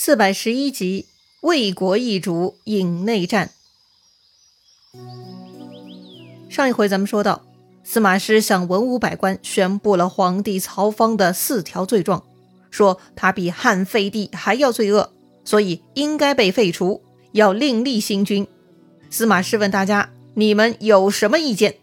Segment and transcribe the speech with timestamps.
[0.00, 1.06] 四百十一集，
[1.40, 3.50] 为国易主，引内战。
[6.48, 7.44] 上一回咱们说到，
[7.82, 12.22] 司马师向文武百官宣布了皇帝曹芳的四条罪状，
[12.70, 15.12] 说他比汉废帝还要罪恶，
[15.44, 17.02] 所以应该被废除，
[17.32, 18.46] 要另立新君。
[19.10, 21.78] 司马师问大家：“你们有什么意见？”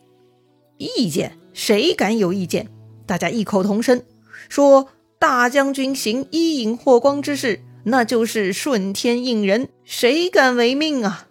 [0.80, 1.38] 意见？
[1.52, 2.70] 谁敢有意见？
[3.06, 4.02] 大家异口同声
[4.48, 4.88] 说
[5.20, 11.28] ：“大将军行伊尹霍光之事。”那就是顺天应人，谁敢违命啊？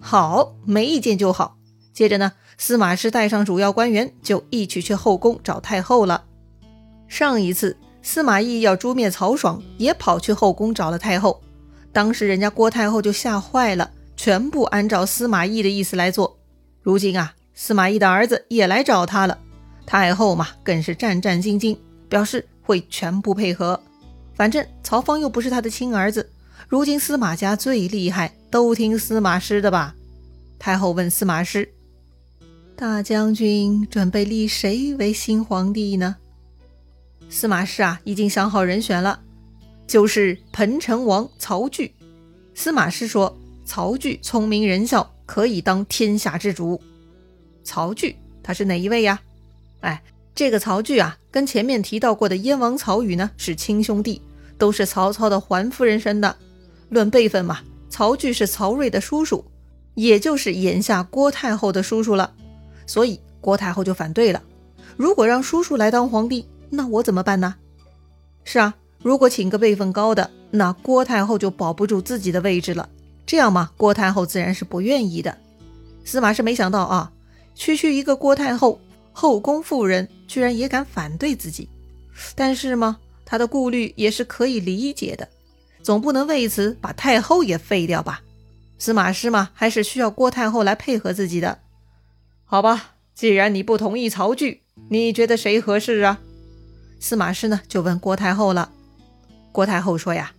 [0.00, 1.58] 好，没意见就好。
[1.92, 6.24] 接着呢，司马师带上主要官员，就一起去后宫找太后了。
[7.08, 11.42] 上一次司马懿要诛灭曹爽，也跑去后宫找了太后。
[11.92, 16.38] 当时人家郭太后就吓坏了，全部按照司马懿的意思来做。
[16.80, 19.36] 如今啊，司马懿的儿子也来找他了，
[19.84, 21.76] 太后嘛更是战战兢兢，
[22.08, 23.82] 表示会全部配合。
[24.38, 26.30] 反正曹芳又不是他的亲儿子，
[26.68, 29.96] 如今司马家最厉害，都听司马师的吧？
[30.60, 31.68] 太后问司马师
[32.76, 36.14] ：“大将军准备立谁为新皇帝呢？”
[37.28, 39.20] 司马师啊，已经想好人选了，
[39.88, 41.92] 就是彭城王曹据。
[42.54, 46.80] 司马师说：“曹据聪明仁孝，可以当天下之主。”
[47.64, 49.20] 曹据他是哪一位呀？
[49.80, 50.00] 哎，
[50.32, 54.22] 这个曹据啊，跟前面提到过的燕王曹宇呢，是亲兄弟。
[54.58, 56.36] 都是曹操的桓夫人生的，
[56.90, 59.44] 论辈分嘛，曹据是曹睿的叔叔，
[59.94, 62.34] 也就是眼下郭太后的叔叔了。
[62.86, 64.42] 所以郭太后就反对了。
[64.96, 67.54] 如果让叔叔来当皇帝，那我怎么办呢？
[68.44, 72.88] 是啊，如果请个辈分高的，那郭太后就保不住自己的位置了。
[73.24, 75.38] 这样嘛，郭太后自然是不愿意的。
[76.04, 77.12] 司马师没想到啊，
[77.54, 78.80] 区区一个郭太后，
[79.12, 81.68] 后宫妇人居然也敢反对自己。
[82.34, 82.98] 但是嘛。
[83.30, 85.28] 他的顾虑也是可以理解的，
[85.82, 88.22] 总不能为此把太后也废掉吧？
[88.78, 91.58] 司马师嘛，还是需要郭太后来配合自己的。
[92.46, 96.20] 好吧，既然你不同意曹据，你觉得谁合适啊？
[96.98, 98.72] 司马师呢，就问郭太后了。
[99.52, 100.32] 郭太后说呀：“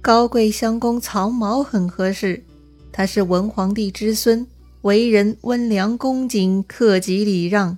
[0.00, 2.42] 高贵襄公曹髦很合适，
[2.90, 4.46] 他是文皇帝之孙，
[4.80, 7.76] 为人温良恭谨，克己礼让，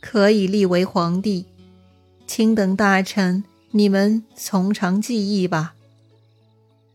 [0.00, 1.46] 可以立为皇帝。”
[2.30, 3.42] 卿等大臣，
[3.72, 5.74] 你们从长计议吧。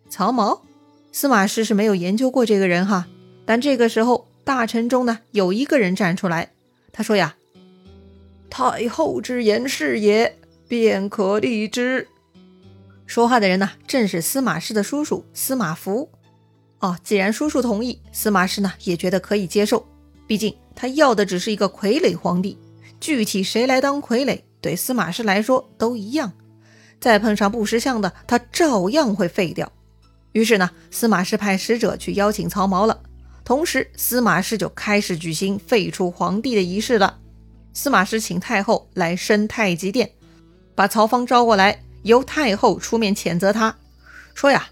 [0.09, 0.61] 曹髦，
[1.11, 3.07] 司马师是没有研究过这个人哈。
[3.45, 6.53] 但这个时候，大臣中呢有一个人站出来，
[6.93, 7.35] 他说呀
[8.49, 10.37] ：“太后之言是也，
[10.69, 12.07] 便可立之。”
[13.05, 16.07] 说话的人呢，正是司马师的叔叔司马孚。
[16.79, 19.85] 哦，既然叔叔同意，司马师呢也觉得可以接受。
[20.25, 22.57] 毕竟他要的只是一个傀儡皇帝，
[23.01, 24.39] 具体谁来当傀儡？
[24.65, 26.33] 对司马师来说都一样，
[26.99, 29.71] 再碰上不识相的，他照样会废掉。
[30.31, 32.99] 于是呢，司马师派使者去邀请曹髦了。
[33.43, 37.19] 同时，司马师就开始举行废除皇帝的仪式了。
[37.73, 40.09] 司马师请太后来升太极殿，
[40.73, 43.77] 把曹芳招过来，由太后出面谴责他，
[44.33, 44.69] 说呀：“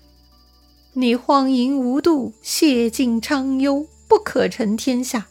[0.93, 5.27] 你荒淫无度，亵尽昌幽，不可成天下。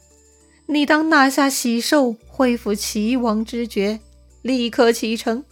[0.66, 3.98] 你当纳下喜寿，恢复齐王之爵。”
[4.42, 5.44] 立刻启程，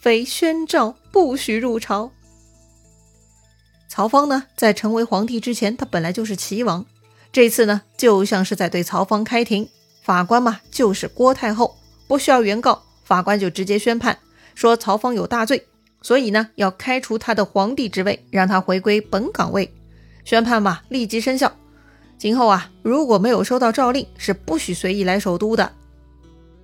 [0.00, 2.12] 非宣诏不许入朝。
[3.88, 6.86] 曹芳呢，在成为皇帝之前，他本来就是齐王。
[7.32, 9.68] 这次呢，就像是在对曹芳开庭。
[10.02, 11.76] 法官嘛，就是郭太后，
[12.06, 14.16] 不需要原告，法官就直接宣判
[14.54, 15.66] 说曹芳有大罪，
[16.00, 19.74] 所以呢，要开除他的皇帝之位，让他回归本岗位。
[20.24, 21.52] 宣判嘛，立即生效。
[22.16, 25.72] 今后啊，如果没有收到诏令，是不许随意来首都的。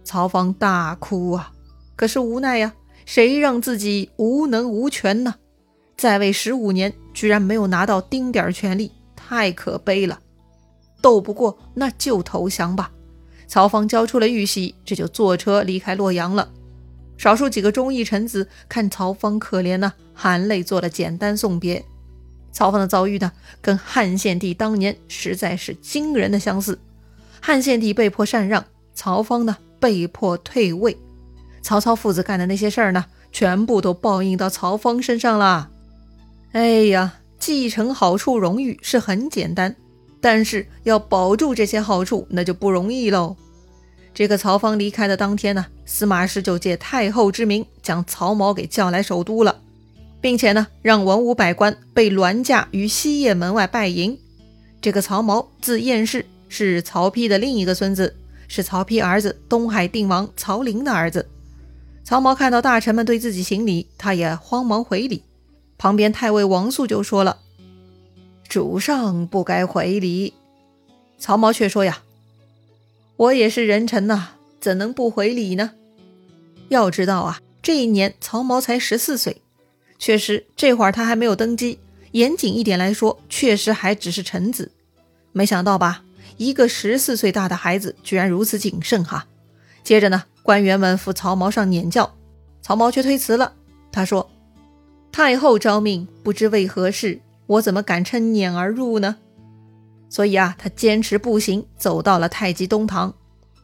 [0.05, 1.53] 曹芳大哭啊！
[2.03, 2.75] 可是无奈呀，
[3.07, 5.37] 谁让自己无能无权呢？
[5.97, 10.19] 在位十五年，居然没有拿到丁点权利，太可悲了。
[11.01, 12.91] 斗不过，那就投降吧。
[13.47, 16.51] 曹芳交出了玉玺，这就坐车离开洛阳了。
[17.17, 21.85] 少数几个忠义臣子看曹芳可怜呢，含泪做了简单送别。
[22.51, 26.77] 曹芳的遭遇呢，跟汉献帝当年实在是惊人的相似。
[27.41, 30.99] 汉献帝被迫禅让，曹芳呢被迫退位。
[31.63, 35.71] 曹操父子干的那些事儿呢，全部都报应到曹芳身上了。
[36.51, 39.75] 哎呀，继承好处、荣誉是很简单，
[40.21, 43.37] 但是要保住这些好处，那就不容易喽。
[44.13, 49.61] 这个曹芳离开的当天呢，司马师就借太后之名，将曹髦给叫来首都了，
[50.21, 54.19] 并且呢，让文武百官被銮驾于西掖门外拜迎。
[54.83, 58.15] 这个曹髦字彦氏，是曹丕的另一个孙子，
[58.49, 61.27] 是曹丕儿子东海定王曹林的儿子。
[62.05, 65.23] 曹髦看到大臣们对自己行礼，他也慌忙回礼。
[65.79, 67.39] 旁边太尉王肃就说了
[68.49, 70.35] ：“主上不该回礼。”
[71.19, 72.03] 曹髦却说：“呀，
[73.17, 75.73] 我也是人臣呐，怎能不回礼呢？
[76.69, 79.43] 要知道啊，这一年曹髦才十四岁，
[79.99, 81.79] 确实这会儿他还没有登基。
[82.11, 84.73] 严谨一点来说，确实还只是臣子。
[85.33, 86.05] 没想到吧，
[86.37, 89.27] 一个十四岁大的孩子居然如此谨慎哈。
[89.83, 92.15] 接着呢，官员们扶曹髦上辇轿，
[92.61, 93.53] 曹髦却推辞了。
[93.91, 94.31] 他说
[95.13, 99.17] ：“太后诏命，不知为何事，我怎么敢乘辇而入呢？”
[100.11, 103.15] 所以啊，他坚持步行走到了太极东堂，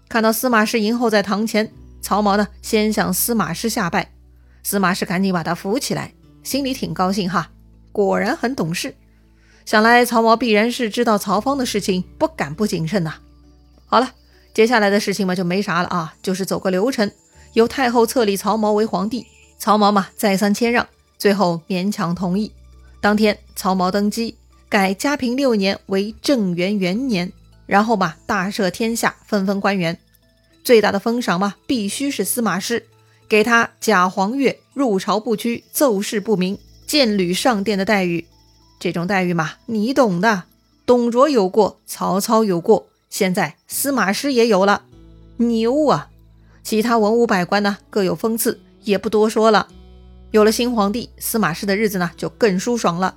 [0.09, 1.71] 看到司马师迎候在堂前，
[2.01, 4.13] 曹髦呢先向司马师下拜，
[4.63, 7.51] 司马师赶紧把他扶起来，心里挺高兴哈，
[7.93, 8.95] 果然很懂事，
[9.67, 13.17] 想来曹髦必然是知道曹芳的事情，不敢不谨慎呐。
[13.85, 14.13] 好了，
[14.55, 17.11] 接下来的事情嘛就没啥了啊，就是走个流程，
[17.53, 19.27] 由太后册立曹髦为皇帝，
[19.59, 20.87] 曹髦嘛再三谦让，
[21.17, 22.51] 最后勉强同意，
[23.01, 24.37] 当天曹髦登基。
[24.71, 27.33] 改嘉平六年为正元元年，
[27.65, 29.99] 然后嘛，大赦天下，分封官员。
[30.63, 32.85] 最大的封赏嘛，必须是司马师，
[33.27, 38.27] 给他假黄钺，入朝不趋，奏事不明，见履上殿的待遇。
[38.79, 40.43] 这种待遇嘛，你懂的。
[40.85, 44.83] 董卓有过，曹操有过，现在司马师也有了，
[45.39, 46.11] 牛啊！
[46.63, 49.69] 其他文武百官呢，各有封赐，也不多说了。
[50.31, 53.17] 有了新皇帝，司马师的日子呢，就更舒爽了。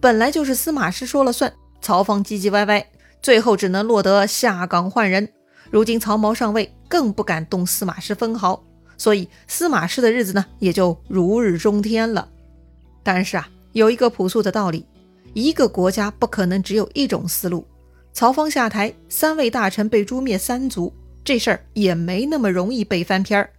[0.00, 2.86] 本来就是司马师说了算，曹芳唧唧歪歪，
[3.20, 5.28] 最后只能落得下岗换人。
[5.70, 8.62] 如今曹髦上位，更不敢动司马师分毫，
[8.96, 12.28] 所以司马师的日子呢，也就如日中天了。
[13.02, 14.86] 但是啊，有一个朴素的道理，
[15.34, 17.66] 一个国家不可能只有一种思路。
[18.12, 20.92] 曹芳下台，三位大臣被诛灭三族，
[21.24, 23.50] 这事儿也没那么容易被翻篇儿。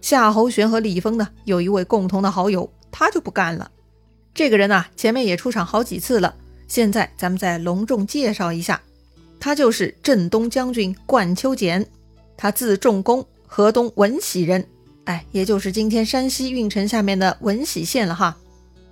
[0.00, 3.70] 夏侯玄和李丰呢，有一位共同的好友，他就不干了。
[4.34, 6.34] 这个人呐，前面也出场好几次了。
[6.68, 8.80] 现在咱们再隆重介绍一下，
[9.40, 11.86] 他就是镇东将军冠秋俭。
[12.36, 14.66] 他字仲弓，河东闻喜人，
[15.04, 18.36] 哎，也就是今天山西运城下面的闻喜县了哈。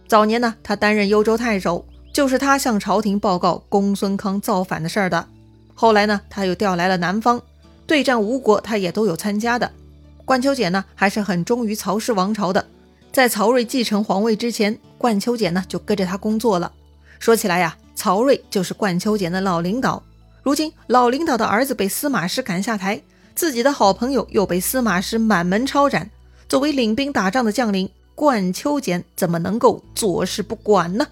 [0.08, 5.26] 早年呢，他担任幽州太守，就是他向朝廷报告公孙康造反的事儿的。
[5.74, 7.40] 后来呢，他又调来了南方，
[7.86, 9.70] 对战吴国，他也都有参加的。
[10.24, 12.64] 冠秋俭呢，还是很忠于曹氏王朝的。
[13.10, 16.70] 在曹睿继承皇位之前，冠秋俭呢就跟着他工作了。
[17.18, 20.02] 说起来呀，曹睿就是冠秋俭的老领导。
[20.42, 23.00] 如今老领导的儿子被司马师赶下台，
[23.34, 26.10] 自己的好朋友又被司马师满门抄斩。
[26.48, 31.06] 作为领兵打仗的将领，冠秋俭怎么能够坐视不管呢？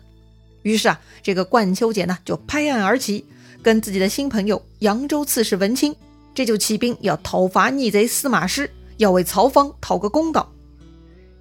[0.62, 3.24] 于是啊，这个冠秋姐呢就拍案而起，
[3.62, 5.94] 跟自己的新朋友扬州刺史文钦，
[6.34, 10.52] 这就起兵要讨伐逆贼司马师，要为曹芳讨个公道。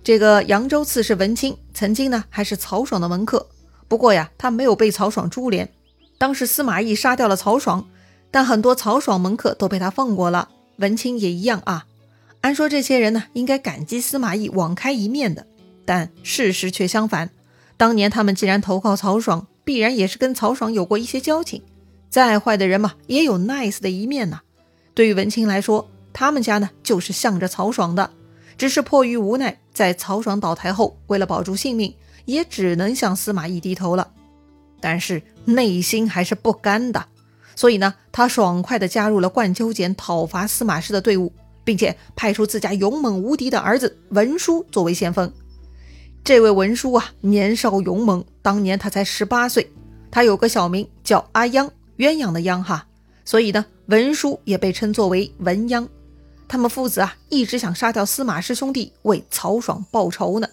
[0.03, 3.47] 这个扬州刺史文钦曾经呢还是曹爽的门客，
[3.87, 5.69] 不过呀，他没有被曹爽株连。
[6.17, 7.87] 当时司马懿杀掉了曹爽，
[8.31, 11.85] 但很多曹爽门客都被他放过了，文钦也一样啊。
[12.41, 15.45] 按说这些人呢应该感激司马懿网开一面的，
[15.85, 17.29] 但事实却相反。
[17.79, 21.63] 当年他们既然投靠曹爽，必然也是跟曹爽有过一些交情。
[22.09, 24.41] 再坏的人嘛，也有 nice 的一面呐。
[24.93, 28.11] 对于文钦来说，他们家呢就是向着曹爽的。
[28.57, 31.95] 只是迫于无奈，在曹爽倒台后，为了保住性命，
[32.25, 34.11] 也只能向司马懿低头了。
[34.81, 37.05] 但是内心还是不甘的，
[37.55, 41.31] 所以呢，他爽快地加入了冠秋俭讨伐司马氏的队伍，
[41.63, 45.31] 并且派出自家勇猛无敌的儿子文殊作为先锋。
[46.29, 49.67] 这位文书啊，年少勇猛，当年他才十八岁，
[50.11, 51.67] 他有个小名叫阿央，
[51.97, 52.85] 鸳鸯的鸯哈，
[53.25, 55.87] 所以呢，文书也被称作为文鸯。
[56.47, 60.47] 他们父子啊，一直想杀掉司马师兄弟，为曹爽报仇呢。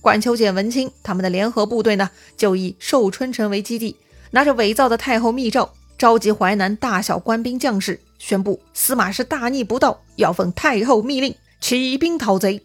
[0.00, 3.96] 管秋俭、文钦他们的联合部队呢，就以寿春城为基地，
[4.30, 5.68] 拿着伪造的太后密诏，
[5.98, 12.62] 召集淮南大小官兵将士，宣布司马师大逆不道，要奉太后密令起兵讨贼。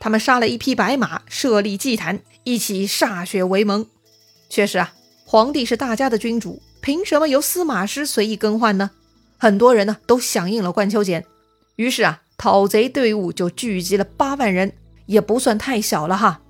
[0.00, 3.86] 他们杀了一匹白马，设立祭坛，一起歃血为盟。
[4.48, 4.92] 确实啊，
[5.24, 8.90] 皇帝是大家的君主，凭什么由司马师随意更换呢？
[9.36, 11.24] 很多人呢，都响应了冠秋俭。
[11.76, 14.72] 于是啊，讨贼队伍就聚集了八万人，
[15.06, 16.40] 也不算太小了哈。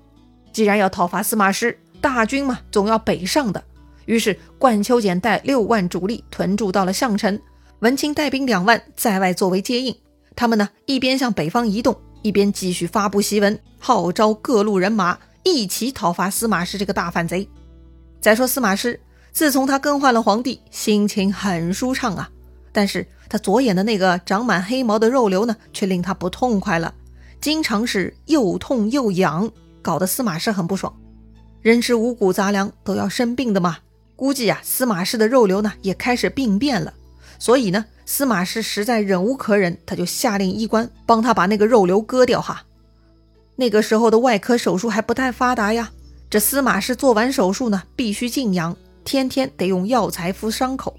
[0.51, 3.63] 既然要讨伐司马师，大军嘛总要北上的。
[4.05, 7.39] 于是冠秋俭带六万主力屯驻到了项城，
[7.79, 9.95] 文钦带兵两万在外作为接应。
[10.35, 17.47] 他们呢一边向北方移动，一边继续发布檄文，号召各路人马一起讨伐司马师这个大反贼。
[18.21, 18.99] 再说司马师，
[19.31, 22.29] 自从他更换了皇帝，心情很舒畅啊。
[22.71, 26.93] 但是他左眼的那个长满黑毛的肉瘤呢，却令他不痛快了，
[27.41, 29.49] 经常是又痛又痒，
[29.81, 30.93] 搞得司马师很不爽。
[31.61, 33.77] 人吃五谷杂粮都要生病的嘛。
[34.15, 36.93] 估计啊，司马师的肉瘤呢也开始病变了。
[37.39, 42.63] 所以呢，司马师实在忍无可忍，他就下令医官帮他把那个肉瘤割掉哈。
[43.55, 45.91] 那个时候的外科手术还不太发达呀，
[46.27, 50.97] 这司马师做完手术呢，必须静养，天天得用药材敷伤口。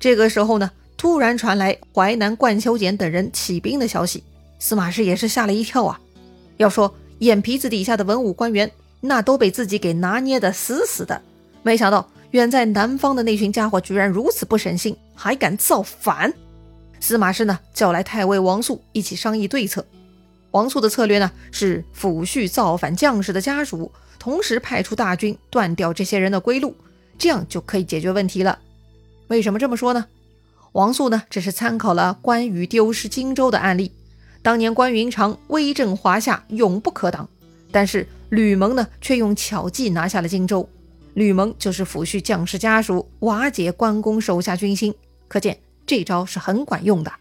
[0.00, 4.24] 这个时候呢，突然传来淮南冠秋俭等人起兵的消息，
[4.58, 6.00] 司马师也是吓了一跳啊。
[6.56, 8.68] 要说眼皮子底下的文武官员，
[9.00, 11.22] 那都被自己给拿捏的死死的。
[11.62, 16.32] 没想到远在南方的那群家伙居然如此不省心，还敢造反。
[16.98, 19.84] 司马师呢，叫来太尉王肃一起商议对策。
[20.52, 26.74] 王肃的策略呢，是抚恤造反将士的家属，同时派出大军断掉这些人的归路，
[27.18, 28.58] 这样就可以解决问题了。
[29.28, 30.06] 为什么这么说呢？
[30.72, 33.92] 王肃呢，只是参考了关羽丢失荆州的案例。
[34.40, 37.28] 当年关云长威震华夏，永不可挡。
[37.70, 40.66] 但是吕蒙呢，却用巧计拿下了荆州。
[41.12, 44.94] 吕蒙就是抚恤将士家属，瓦解关公手下军心。
[45.30, 47.12] 可见这招是很管用的。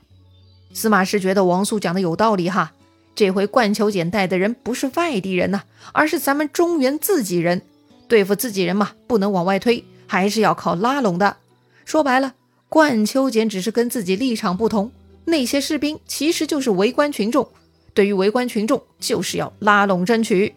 [0.73, 2.73] 司马师觉得王肃讲的有道理哈。
[3.13, 5.61] 这回冠秋俭带的人不是外地人呐，
[5.91, 7.61] 而是咱们中原自己人。
[8.07, 11.37] 对付自己人嘛，不能往外推，还是要靠拉拢的。
[11.85, 12.33] 说白了，
[12.67, 14.91] 冠秋俭只是跟自己立场不同。
[15.25, 17.47] 那些士兵其实就是围观群众，
[17.93, 20.55] 对于围观群众就是要拉拢争取。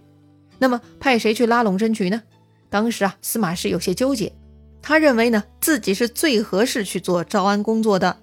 [0.59, 2.23] 那么派谁去拉拢争取呢？
[2.71, 4.32] 当时啊，司马师有些纠结，
[4.83, 8.19] 他认为呢自己是最合适去做招安工作的，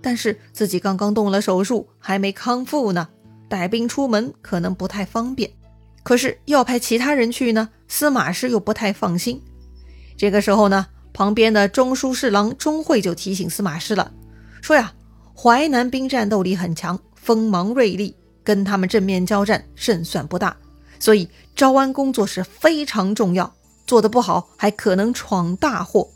[0.00, 3.08] 但是自己刚刚动了手术，还没康复呢，
[3.48, 5.50] 带兵出门可能不太方便。
[6.02, 9.42] 可是要派其他人去呢，司马师又不太放心。
[10.16, 14.12] 这个时候呢，旁边的中书侍郎钟会就提醒司马师了，
[14.62, 14.94] 说呀。
[15.36, 20.56] 淮南兵战斗力很强，锋芒锐利，跟他们正面交战胜算不大，
[21.00, 23.52] 所以招安工作是非常重要，
[23.86, 26.08] 做得不好还可能闯大祸。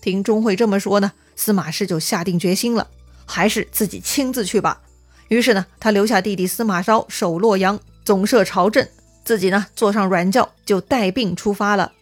[0.00, 2.88] 听钟会这么说呢，司马师就下定决心了，
[3.26, 4.80] 还是自己亲自去吧。
[5.28, 8.88] 于是呢，他留下弟弟司马昭守洛阳，总摄朝政，
[9.24, 11.92] 自己呢坐上软轿就带病出发了。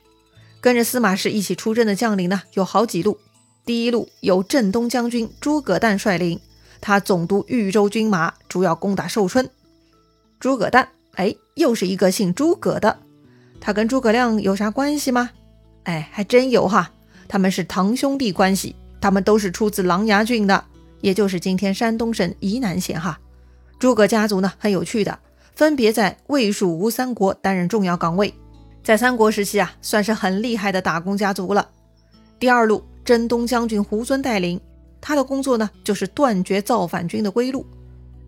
[0.60, 3.18] 跟着司马氏一起出征的将领呢有好几路。
[3.64, 6.40] 第一路由镇东将军诸葛诞率领，
[6.80, 9.50] 他总督豫州军马，主要攻打寿春。
[10.38, 13.00] 诸葛诞，哎，又是一个姓诸葛的，
[13.60, 15.30] 他跟诸葛亮有啥关系吗？
[15.84, 16.90] 哎，还真有哈，
[17.28, 20.64] 他们是堂兄弟关系，他们都是出自琅琊郡的，
[21.00, 23.18] 也就是今天山东省沂南县哈。
[23.78, 25.18] 诸葛家族呢很有趣的，
[25.54, 28.34] 分别在魏、蜀、吴三国担任重要岗位，
[28.82, 31.68] 在三国时期啊，算是很厉害的打工家族了。
[32.38, 32.84] 第二路。
[33.06, 34.60] 征东将军胡遵带领，
[35.00, 37.64] 他的工作呢就是断绝造反军的归路。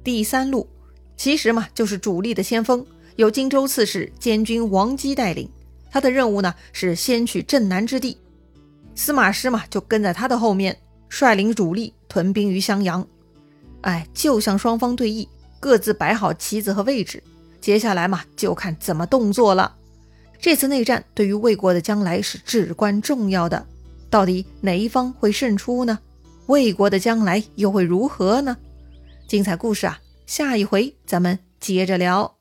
[0.04, 0.68] 第三路
[1.16, 2.86] 其实嘛就是主力的先锋，
[3.18, 5.50] 由荆州刺史监军王基带领，
[5.90, 8.16] 他的任务呢是先取镇南之地。
[8.94, 13.04] 司马师嘛就跟在他的后面，率领主力屯兵于襄阳。
[13.80, 15.26] 哎，就像双方对弈，
[15.58, 17.20] 各自摆好棋子和位置，
[17.60, 19.74] 接下来嘛就看怎么动作了。
[20.38, 23.66] 这次内战对于魏国的将来是至关重要的。
[24.08, 25.98] 到底哪一方会胜出呢？
[26.46, 28.56] 魏国的将来又会如何呢？
[29.26, 32.37] 精彩故事啊，下一回咱们接着聊。